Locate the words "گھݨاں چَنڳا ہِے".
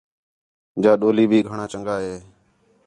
1.47-2.15